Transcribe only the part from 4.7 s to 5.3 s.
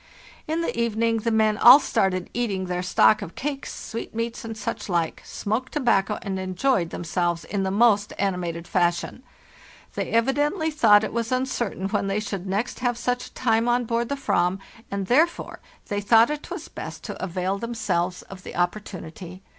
like,